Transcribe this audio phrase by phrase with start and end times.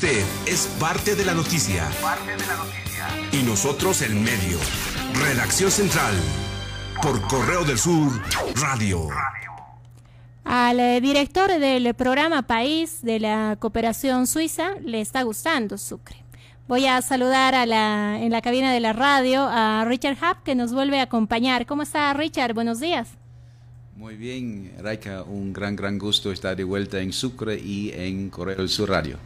[0.00, 1.88] Usted es parte de la noticia.
[2.00, 3.08] Parte de la noticia.
[3.32, 4.56] Y nosotros el medio.
[5.12, 6.14] Redacción Central.
[7.02, 8.12] Por Correo del Sur,
[8.54, 9.08] Radio.
[10.44, 16.22] Al eh, director del programa País de la Cooperación Suiza le está gustando Sucre.
[16.68, 20.54] Voy a saludar a la, en la cabina de la radio a Richard Hub que
[20.54, 21.66] nos vuelve a acompañar.
[21.66, 22.54] ¿Cómo está Richard?
[22.54, 23.08] Buenos días.
[23.96, 28.58] Muy bien, Raika, un gran, gran gusto estar de vuelta en Sucre y en Correo
[28.58, 29.18] del Sur Radio.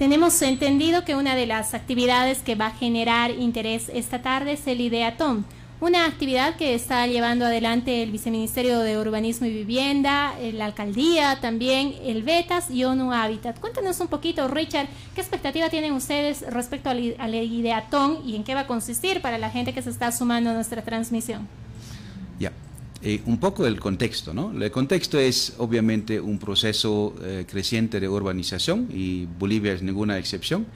[0.00, 4.66] Tenemos entendido que una de las actividades que va a generar interés esta tarde es
[4.66, 5.44] el Ideatón,
[5.78, 11.94] una actividad que está llevando adelante el Viceministerio de Urbanismo y Vivienda, la Alcaldía también,
[12.02, 13.60] el Betas y ONU Habitat.
[13.60, 18.54] Cuéntanos un poquito, Richard, ¿qué expectativa tienen ustedes respecto al, al Ideatón y en qué
[18.54, 21.46] va a consistir para la gente que se está sumando a nuestra transmisión?
[22.38, 22.52] Ya,
[23.02, 24.52] eh, un poco del contexto, ¿no?
[24.52, 30.66] El contexto es obviamente un proceso eh, creciente de urbanización y Bolivia es ninguna excepción.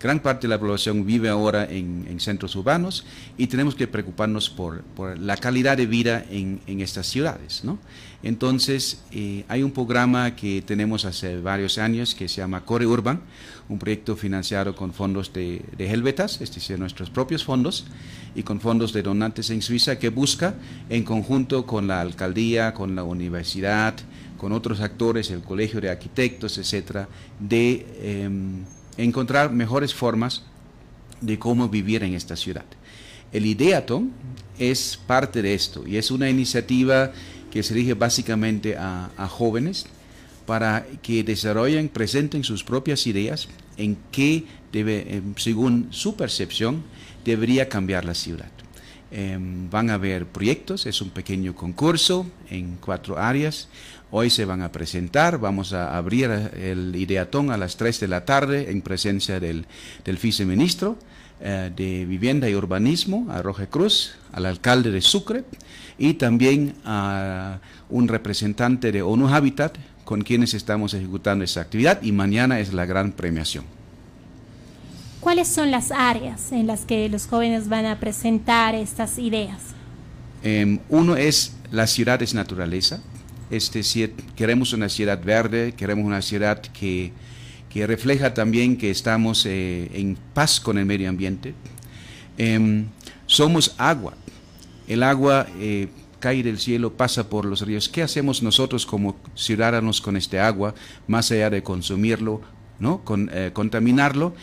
[0.00, 3.04] Gran parte de la población vive ahora en, centros urbanos
[3.36, 4.84] y tenemos que preocuparnos por,
[5.18, 7.64] la calidad de vida en, estas ciudades.
[7.64, 7.78] ¿no?
[8.22, 13.20] Entonces, eh, hay un programa que tenemos hace varios años que se llama Core Urban,
[13.68, 17.86] un proyecto financiado con fondos de, de Helvetas, es decir, nuestros propios fondos,
[18.34, 20.54] y con fondos de donantes en Suiza, que busca,
[20.88, 23.94] en conjunto con la alcaldía, con la universidad,
[24.36, 27.08] con otros actores, el colegio de arquitectos, etcétera,
[27.40, 28.64] de em,
[28.96, 30.42] encontrar mejores formas
[31.20, 32.64] de cómo vivir en esta ciudad.
[33.32, 34.12] El Ideaton
[34.58, 37.12] es parte de esto y es una iniciativa
[37.50, 39.86] que se dirige básicamente a, jóvenes
[40.46, 46.82] para que desarrollen, presenten sus propias ideas en qué debe, según su percepción,
[47.24, 48.50] debería cambiar la ciudad.
[49.16, 53.68] Em, van a haber proyectos, es un pequeño concurso en cuatro áreas.
[54.10, 58.24] Hoy se van a presentar, vamos a abrir el ideatón a las 3 de la
[58.24, 59.66] tarde en presencia del,
[60.04, 60.98] del viceministro
[61.40, 65.44] eh, de Vivienda y Urbanismo, a Roge Cruz, al alcalde de Sucre
[65.96, 67.60] y también a
[67.90, 72.84] un representante de ONU Habitat con quienes estamos ejecutando esa actividad y mañana es la
[72.84, 73.64] gran premiación.
[75.24, 79.58] ¿Cuáles son las áreas en las que los jóvenes van a presentar estas ideas?
[80.42, 83.00] Em, uno es la ciudad es naturaleza,
[83.50, 87.10] es decir, queremos una ciudad verde, queremos una ciudad que,
[87.70, 91.54] que refleja también que estamos eh, en paz con el medio ambiente.
[92.36, 92.84] Em,
[93.24, 94.12] somos agua,
[94.86, 95.88] el agua eh,
[96.20, 97.88] cae del cielo, pasa por los ríos.
[97.88, 100.74] ¿Qué hacemos nosotros como ciudadanos con este agua,
[101.06, 102.42] más allá de consumirlo,
[102.78, 103.02] ¿no?
[103.32, 104.34] Eh, contaminarlo?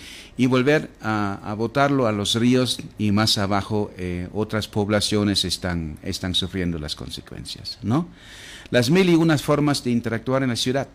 [0.42, 6.34] y volver a, botarlo a los ríos y más abajo eh, otras poblaciones están, están
[6.34, 7.78] sufriendo las consecuencias.
[7.84, 8.08] ¿no?
[8.72, 10.88] Las mil y unas formas de interactuar en la ciudad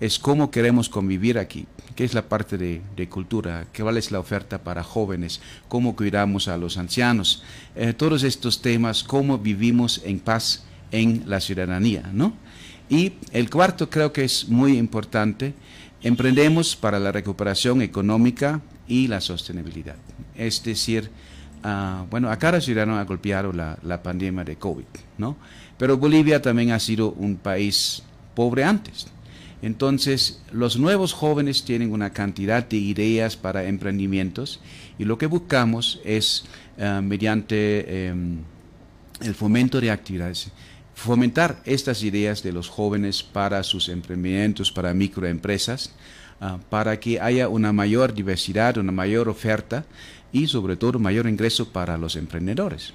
[0.00, 1.64] es cómo queremos convivir aquí,
[1.96, 6.48] qué es la parte de, cultura, qué vale es la oferta para jóvenes, cómo cuidamos
[6.48, 7.44] a los ancianos,
[7.74, 12.10] eh, todos estos temas, cómo vivimos en paz en la ciudadanía.
[12.12, 12.34] ¿no?
[12.90, 15.54] Y el cuarto creo que es muy importante,
[16.02, 19.96] Emprendemos para la recuperación económica y la sostenibilidad.
[20.36, 21.10] Es decir,
[21.64, 24.84] uh, bueno, a cada ciudadano ha golpeado la, la, pandemia de COVID,
[25.18, 25.36] ¿no?
[25.78, 28.02] Pero Bolivia también ha sido un país
[28.34, 29.06] pobre antes.
[29.62, 34.60] Entonces, los nuevos jóvenes tienen una cantidad de ideas para emprendimientos
[34.98, 36.44] y lo que buscamos es,
[36.80, 38.38] ah, mediante em,
[39.20, 40.50] el fomento de actividades,
[40.94, 45.92] fomentar estas ideas de los jóvenes para sus emprendimientos, para microempresas,
[46.40, 49.84] ah, para que haya una mayor diversidad, una mayor oferta
[50.32, 52.94] y sobre todo mayor ingreso para los emprendedores.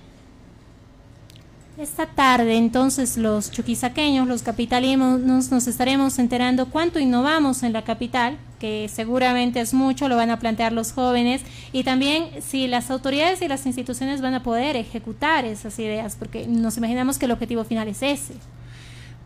[1.78, 8.40] Esta tarde entonces los chuquisaqueños, los capitalinos, nos estaremos enterando cuánto innovamos en la capital,
[8.60, 13.44] que seguramente es mucho, lo van a plantear los jóvenes, y también si las autoridades
[13.44, 17.64] y las instituciones van a poder ejecutar esas ideas, porque nos imaginamos que el objetivo
[17.64, 18.34] final es ese.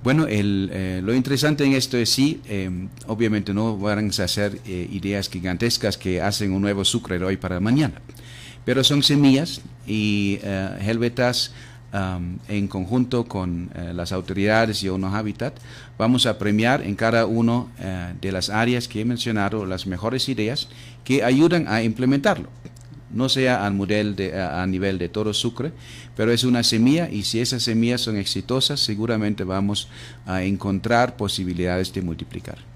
[0.04, 4.90] Bueno, eh, lo interesante en esto es sí, em, obviamente no van a hacer eh,
[4.92, 8.02] ideas gigantescas que hacen un nuevo Sucre hoy para mañana,
[8.66, 10.84] pero son semillas y uh,
[11.94, 15.54] En conjunto con eh, las autoridades y ONU Habitat,
[15.98, 20.30] vamos a premiar en cada una eh, de las áreas que he mencionado las mejores
[20.30, 20.70] ideas
[21.04, 22.48] que ayudan a implementarlo.
[23.14, 25.74] No sea al nivel de, a nivel de todo Sucre,
[26.16, 29.90] pero es una semilla y si esas semillas son exitosas, seguramente vamos
[30.26, 32.71] a encontrar posibilidades de multiplicar.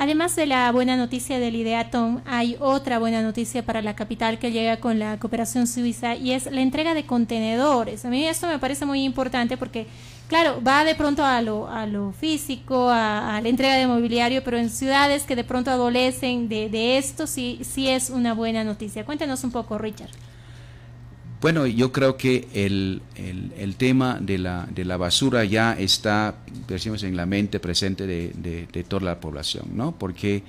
[0.00, 4.52] Además de la buena noticia del Ideatom, hay otra buena noticia para la capital que
[4.52, 8.04] llega con la cooperación suiza y es la entrega de contenedores.
[8.04, 9.88] A mí esto me parece muy importante porque
[10.28, 14.56] claro, va de pronto a lo, a lo físico, a, la entrega de mobiliario, pero
[14.56, 19.04] en ciudades que de pronto adolecen de, de esto, sí, sí es una buena noticia.
[19.04, 20.10] Cuéntanos un poco, Richard.
[21.40, 26.34] Bueno, yo creo que el, el, tema de la, de la, basura ya está,
[26.66, 28.32] decimos, en la mente presente de,
[28.72, 29.92] de, toda la población, ¿no?
[29.92, 30.42] Porque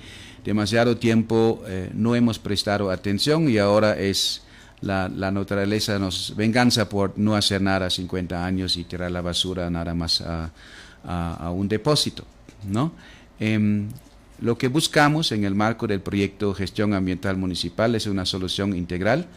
[0.44, 4.42] demasiado tiempo eh, no hemos prestado atención y ahora es
[4.80, 9.70] la, la, naturaleza nos venganza por no hacer nada 50 años y tirar la basura
[9.70, 10.50] nada más a,
[11.04, 12.24] a, un depósito,
[12.66, 12.92] ¿no?
[13.38, 13.88] Em,
[14.40, 19.28] lo que buscamos en el marco del proyecto Gestión Ambiental Municipal es una solución integral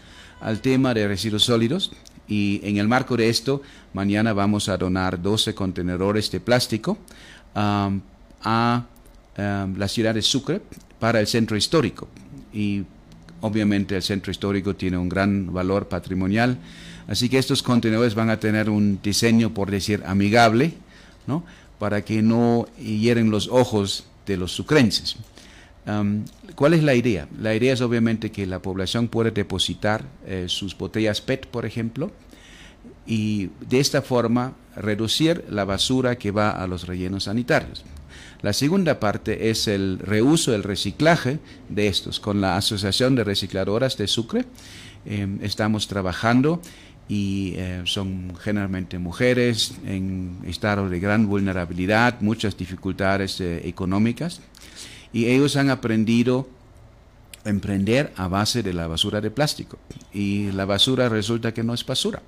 [0.43, 1.91] al tema de residuos sólidos
[2.27, 3.61] y en el marco de esto,
[3.93, 6.97] mañana vamos a donar 12 contenedores de plástico
[7.55, 8.01] um,
[8.43, 8.85] a
[9.37, 10.61] um, la ciudad de Sucre
[10.99, 12.07] para el centro histórico.
[12.53, 12.83] Y
[13.41, 16.57] obviamente el centro histórico tiene un gran valor patrimonial,
[17.07, 20.73] así que estos contenedores van a tener un diseño, por decir, amigable,
[21.25, 21.43] ¿no?
[21.79, 25.17] para que no hieren los ojos de los sucrenses.
[26.55, 27.27] ¿Cuál es la idea?
[27.39, 32.11] La idea es obviamente que la población puede depositar eh, sus botellas PET, por ejemplo,
[33.05, 37.83] y de esta forma reducir la basura que va a los rellenos sanitarios.
[38.41, 41.39] La segunda parte es el reuso, el reciclaje
[41.69, 42.19] de estos.
[42.19, 44.45] Con la Asociación de Recicladoras de Sucre
[45.05, 46.61] em, estamos trabajando
[47.09, 54.41] y eh, son generalmente mujeres en estado de gran vulnerabilidad, muchas dificultades eh, económicas
[55.13, 56.49] y ellos han aprendido
[57.45, 59.77] a emprender a base de la basura de plástico.
[60.11, 62.21] Y la basura resulta que no es basura,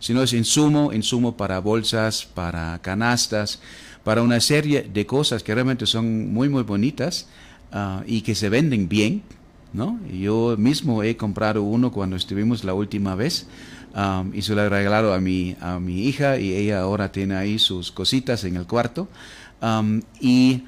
[0.00, 3.60] sino es insumo, insumo para bolsas, para canastas,
[4.02, 7.28] para una serie de cosas que realmente son muy, muy bonitas
[7.70, 9.22] ah, y que se venden bien.
[9.72, 9.98] ¿no?
[10.10, 13.46] Yo mismo he comprado uno cuando estuvimos la última vez
[13.94, 17.36] ah, y se lo he regalado a mi, a mi hija y ella ahora tiene
[17.36, 19.08] ahí sus cositas en el cuarto.
[19.60, 19.82] Ah,
[20.20, 20.64] y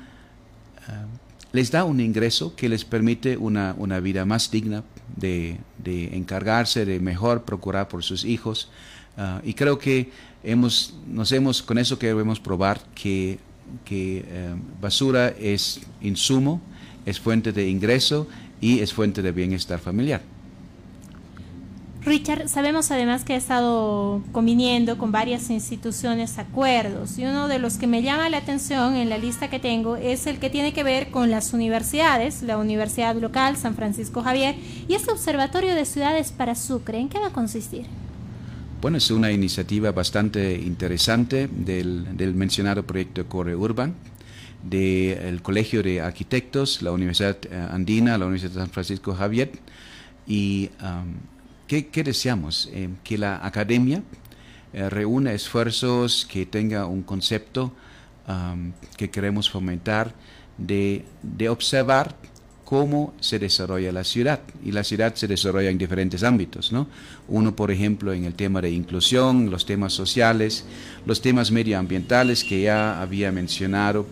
[1.54, 4.82] les da un ingreso que les permite una, una vida más digna
[5.16, 8.68] de, de, encargarse, de mejor procurar por sus hijos.
[9.16, 10.10] Ah, y creo que
[10.42, 13.38] hemos, nos hemos, con eso queremos probar que,
[13.84, 16.60] que eh, basura es insumo,
[17.06, 18.26] es fuente de ingreso
[18.60, 20.33] y es fuente de bienestar familiar.
[22.04, 27.78] Richard, sabemos además que ha estado conviniendo con varias instituciones acuerdos y uno de los
[27.78, 30.82] que me llama la atención en la lista que tengo es el que tiene que
[30.82, 34.54] ver con las universidades, la Universidad Local San Francisco Javier
[34.86, 36.98] y este Observatorio de Ciudades para Sucre.
[36.98, 37.86] ¿En qué va a consistir?
[38.82, 43.94] Bueno, es una iniciativa bastante interesante del, mencionado proyecto Corre Urban,
[44.62, 49.52] del Colegio de Arquitectos, la Universidad eh, Andina, la Universidad de San Francisco Javier
[50.26, 50.68] y
[51.66, 52.69] ¿Qué, deseamos?
[52.72, 54.02] Eh, que la academia
[54.72, 57.72] eh, reúna esfuerzos, que tenga un concepto
[58.96, 60.14] que queremos fomentar
[60.56, 61.05] de,
[61.50, 62.16] observar
[62.64, 64.40] cómo se desarrolla la ciudad.
[64.64, 66.88] Y la ciudad se desarrolla en diferentes ámbitos, ¿no?
[67.28, 70.64] Uno, por ejemplo, en el tema de inclusión, los temas sociales,
[71.05, 74.06] los temas medioambientales que ya había mencionado,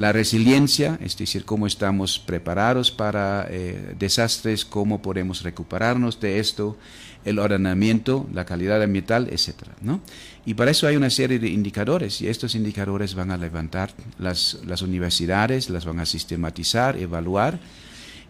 [0.00, 6.78] la resiliencia, es decir, cómo estamos preparados para eh, desastres, cómo podemos recuperarnos de esto,
[7.26, 9.56] el ordenamiento, la calidad ambiental, etc.
[9.82, 10.00] ¿no?
[10.46, 14.60] Y para eso hay una serie de indicadores y estos indicadores van a levantar las,
[14.64, 17.58] las universidades, las van a sistematizar, evaluar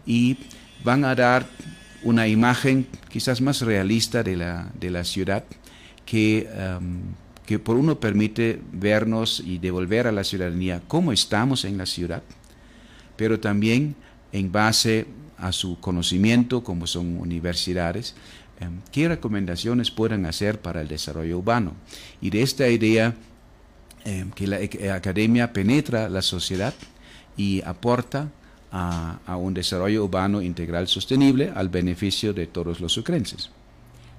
[0.05, 0.39] y
[0.83, 1.47] van a dar
[2.03, 5.45] una imagen quizás más realista de la, de la ciudad
[6.05, 6.99] que um,
[7.45, 12.23] que por uno permite vernos y devolver a la ciudadanía cómo estamos en la ciudad,
[13.17, 13.95] pero también
[14.31, 15.07] en base
[15.37, 18.15] a su conocimiento, como son universidades,
[18.59, 21.73] em, qué recomendaciones pueden hacer para el desarrollo urbano.
[22.21, 23.15] Y de esta idea
[24.03, 26.73] em, que la academia penetra la sociedad
[27.37, 28.29] y aporta
[28.71, 33.51] a, a un desarrollo urbano integral sostenible al beneficio de todos los sucrenses.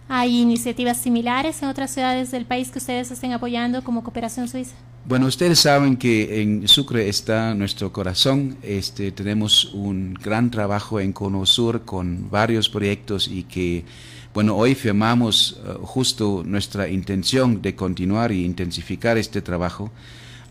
[0.08, 4.74] ¿Hay iniciativas similares en otras ciudades del país que ustedes estén apoyando como Cooperación Suiza?
[5.04, 8.56] Bueno, ustedes saben que en Sucre está nuestro corazón.
[8.62, 13.84] Este, tenemos un gran trabajo en Cono Sur con varios proyectos y que,
[14.32, 19.90] bueno, hoy firmamos eh, justo nuestra intención de continuar e intensificar este trabajo.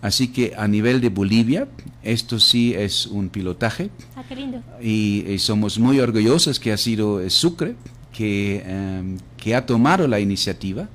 [0.02, 1.68] Así que a nivel de Bolivia,
[2.04, 3.90] esto sí es un pilotaje.
[4.16, 4.62] Ah, qué lindo.
[4.82, 7.76] Y, y somos muy orgullosos que ha sido Sucre
[8.12, 10.88] que, em, que ha tomado la iniciativa,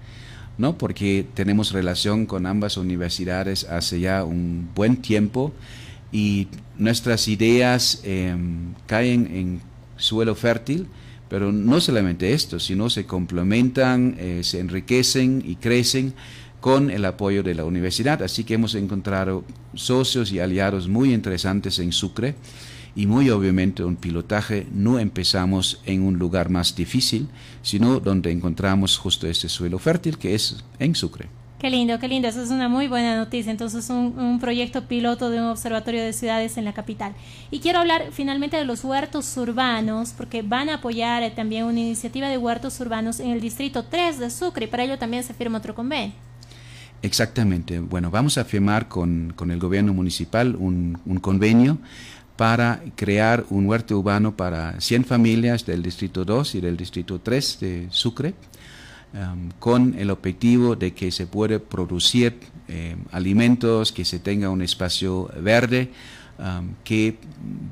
[0.56, 0.78] ¿no?
[0.78, 5.52] porque tenemos relación con ambas universidades hace ya un buen tiempo
[6.12, 6.46] y
[6.78, 9.60] nuestras ideas em, caen en
[9.98, 10.86] suelo fértil,
[11.28, 16.14] pero no solamente esto, sino se complementan, eh, se enriquecen y crecen
[16.60, 18.22] con el apoyo de la universidad.
[18.22, 22.36] Así que hemos encontrado socios y aliados muy interesantes en Sucre
[22.96, 27.28] y muy obviamente un pilotaje no empezamos en un lugar más difícil,
[27.62, 31.28] sino donde encontramos justo este suelo fértil que es en Sucre.
[31.58, 32.28] Qué lindo, qué lindo.
[32.28, 33.50] Eso es una muy buena noticia.
[33.50, 37.14] Entonces, un, un, proyecto piloto de un observatorio de ciudades en la capital.
[37.50, 41.80] Y quiero hablar finalmente de los huertos urbanos, porque van a apoyar eh, también una
[41.80, 45.32] iniciativa de huertos urbanos en el distrito 3 de Sucre, y para ello también se
[45.32, 46.14] firma otro convenio.
[47.00, 47.78] Exactamente.
[47.78, 51.78] Bueno, vamos a firmar con, con el gobierno municipal un, un convenio
[52.36, 57.60] para crear un huerto urbano para 100 familias del distrito 2 y del distrito 3
[57.60, 58.34] de Sucre
[59.16, 62.38] Um, con el objetivo de que se puede producir
[62.68, 65.90] eh, alimentos, que se tenga un espacio verde,
[66.84, 67.16] que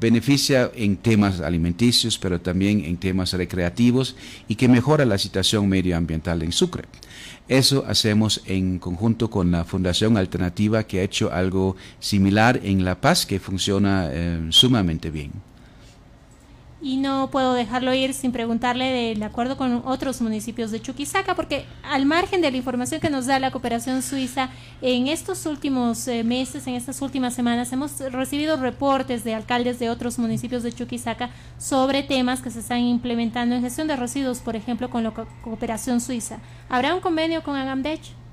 [0.00, 4.16] beneficia en temas alimenticios, pero también en temas recreativos
[4.48, 6.84] y que mejora la situación medioambiental en Sucre.
[7.46, 13.00] Eso hacemos en conjunto con la Fundación Alternativa que ha hecho algo similar en La
[13.00, 15.32] Paz que funciona eh, sumamente bien
[16.84, 21.64] y no puedo dejarlo ir sin preguntarle del acuerdo con otros municipios de Chuquisaca, porque
[21.82, 24.50] al margen de la información que nos da la cooperación suiza,
[24.82, 29.88] en estos últimos eh, meses, en estas últimas semanas, hemos recibido reportes de alcaldes de
[29.88, 34.54] otros municipios de Chuquisaca sobre temas que se están implementando en gestión de residuos, por
[34.54, 35.12] ejemplo, con la
[35.42, 36.36] cooperación suiza.
[36.68, 38.23] ¿Habrá un convenio con Agamdech?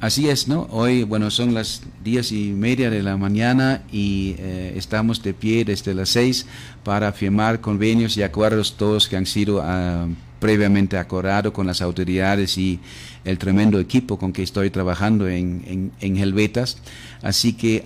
[0.00, 0.66] Así es, ¿no?
[0.70, 5.66] Hoy, bueno, son las diez y media de la mañana y eh, estamos de pie
[5.66, 6.46] desde las seis
[6.84, 10.08] para firmar convenios y acuerdos todos que han sido uh,
[10.40, 12.80] previamente acordados con las autoridades y
[13.24, 16.78] el tremendo equipo con que estoy trabajando en, en, Helvetas.
[17.22, 17.84] Así que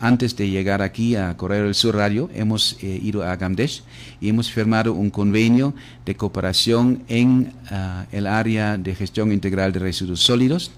[0.00, 3.82] antes de llegar aquí a Correo del Sur Radio, hemos eh, ido a Gamdesh
[4.20, 5.74] y hemos firmado un convenio
[6.06, 10.70] de cooperación en uh, el área de gestión integral de residuos sólidos.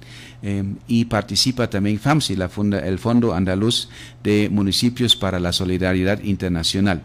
[0.43, 2.51] Em, y participa también FAMSI, la
[2.83, 3.91] el Fondo Andaluz
[4.25, 7.03] de Municipios para la Solidaridad Internacional.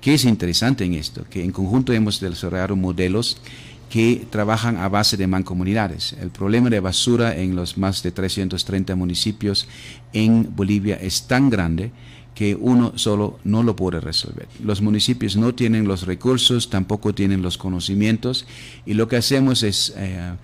[0.00, 1.26] ¿Qué es interesante en esto?
[1.28, 3.38] Que en conjunto hemos desarrollado modelos
[3.90, 6.14] que trabajan a base de mancomunidades.
[6.20, 9.68] El problema de basura en los más de 330 municipios
[10.12, 11.92] en Bolivia es tan grande
[12.34, 14.48] que uno solo no lo puede resolver.
[14.62, 18.46] Los municipios no tienen los recursos, tampoco tienen los conocimientos
[18.84, 20.34] y lo que hacemos es eh,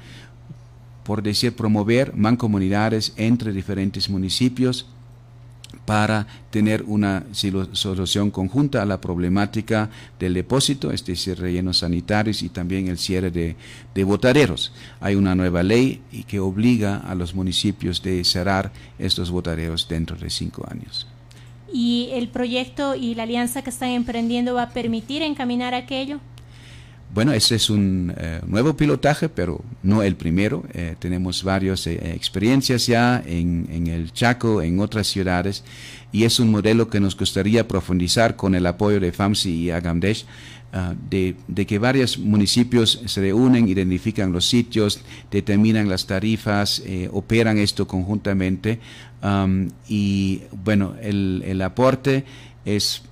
[1.03, 4.87] por decir, promover mancomunidades entre diferentes municipios
[5.87, 12.49] para tener una solución conjunta a la problemática del depósito, es decir, rellenos sanitarios y
[12.49, 13.57] también el cierre de,
[13.95, 14.73] de botaderos.
[15.01, 20.31] Hay una nueva ley que obliga a los municipios de cerrar estos botaderos dentro de
[20.31, 21.07] cinco años.
[21.73, 26.21] ¿Y el proyecto y la alianza que están emprendiendo va a permitir encaminar aquello?
[27.15, 30.65] Bueno, este es un eh, nuevo pilotaje, pero no el primero.
[30.73, 35.63] Eh, tenemos varias eh, experiencias ya en, en, el Chaco, en otras ciudades,
[36.11, 40.25] y es un modelo que nos gustaría profundizar con el apoyo de FAMSI y Agamdesh,
[40.73, 47.59] uh, de, de, que varios municipios se reúnen, identifican los sitios, determinan las tarifas, operan
[47.59, 48.81] esto conjuntamente,
[49.87, 52.25] y bueno, el, el aporte
[52.65, 53.03] es,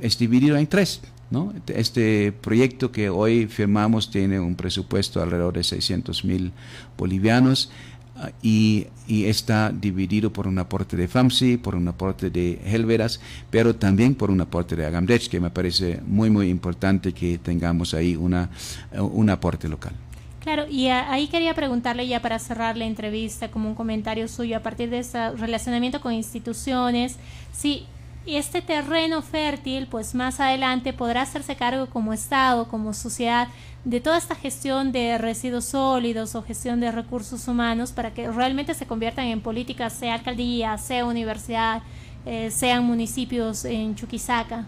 [0.00, 1.02] es dividido en tres.
[1.30, 1.52] ¿No?
[1.68, 6.52] Este proyecto que hoy firmamos tiene un presupuesto alrededor de 600 mil
[6.98, 7.70] bolivianos
[8.16, 13.20] ah, y, y, está dividido por un aporte de FAMSI, por un aporte de Helveras,
[13.50, 17.94] pero también por un aporte de Agamdech, que me parece muy, muy importante que tengamos
[17.94, 18.50] ahí una,
[18.98, 19.92] un aporte local.
[20.40, 24.60] Claro, y ahí quería preguntarle ya para cerrar la entrevista como un comentario suyo a
[24.60, 27.16] partir de ese relacionamiento con instituciones,
[27.52, 27.84] si
[28.26, 33.48] y este terreno fértil, pues más adelante podrá hacerse cargo como Estado, como sociedad,
[33.84, 38.74] de toda esta gestión de residuos sólidos o gestión de recursos humanos para que realmente
[38.74, 41.82] se conviertan en políticas, sea alcaldía, sea universidad,
[42.26, 44.66] eh, sean municipios en Chuquisaca.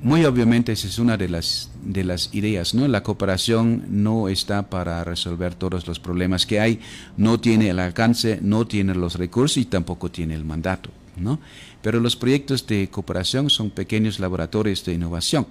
[0.00, 2.86] Muy obviamente esa es una de las, de las ideas, ¿no?
[2.86, 6.78] La cooperación no está para resolver todos los problemas que hay,
[7.16, 10.90] no tiene el alcance, no tiene los recursos y tampoco tiene el mandato,
[11.20, 11.40] ¿no?
[11.82, 15.46] Pero los proyectos de cooperación son pequeños laboratorios de innovación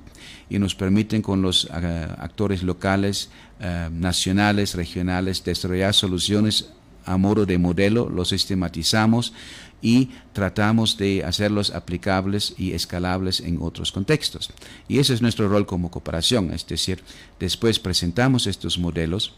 [0.49, 3.29] y nos permiten con los ah, actores locales,
[3.61, 6.69] ah, nacionales, regionales, desarrollar soluciones
[7.05, 9.33] a modo de modelo, los sistematizamos
[9.81, 14.49] y tratamos de hacerlos aplicables y escalables en otros contextos.
[14.87, 17.03] Y ese es nuestro rol como cooperación, es decir,
[17.39, 19.33] después presentamos estos modelos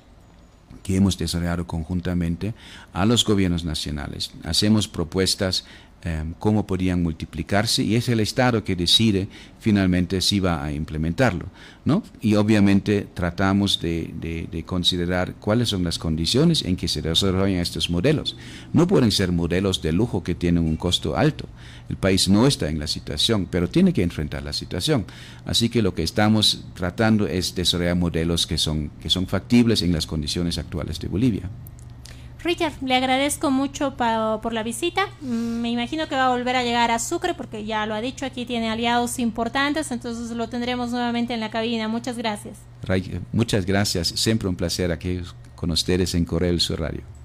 [0.83, 2.53] que hemos desarrollado conjuntamente
[2.93, 4.31] a los gobiernos nacionales.
[4.43, 5.65] Hacemos propuestas
[6.01, 9.27] Em, cómo podían multiplicarse y es el Estado que decide
[9.59, 11.47] finalmente si va a implementarlo.
[11.83, 12.03] ¿no?
[12.21, 18.37] Y obviamente tratamos de, considerar cuáles son las condiciones en que se desarrollan estos modelos.
[18.71, 21.49] No pueden ser modelos de lujo que tienen un costo alto.
[21.89, 25.05] El país no está en la situación, pero tiene que enfrentar la situación.
[25.43, 29.91] Así que lo que estamos tratando es desarrollar modelos que son, que son factibles en
[29.91, 31.49] las condiciones actuales de Bolivia.
[32.43, 35.07] Richard, le agradezco mucho por la visita.
[35.21, 38.01] Mm, me imagino que va a volver a llegar a Sucre porque ya lo ha
[38.01, 41.87] dicho, aquí tiene aliados importantes, entonces lo tendremos nuevamente en la cabina.
[41.87, 42.57] Muchas gracias.
[43.31, 44.07] muchas gracias.
[44.07, 45.21] Siempre un placer aquí
[45.55, 47.18] con ustedes en Correo del Sur Radio.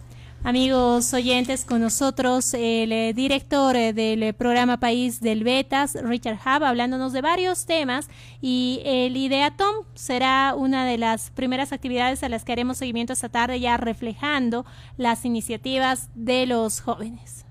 [0.46, 6.36] Amigos oyentes, con nosotros el eh, director eh, del eh, programa País del Betas, Richard
[6.36, 8.10] Hub, hablándonos de varios temas
[8.42, 13.30] y el Ideatom será una de las primeras actividades a las que haremos seguimiento esta
[13.30, 14.66] tarde ya reflejando
[14.98, 17.43] las iniciativas de los jóvenes.